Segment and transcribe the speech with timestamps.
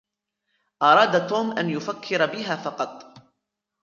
[0.81, 3.13] أراد توم أن يفكر بها فقط.